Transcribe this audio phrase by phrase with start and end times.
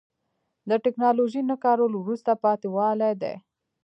[0.69, 3.33] د تکنالوژۍ نه کارول وروسته پاتې والی دی.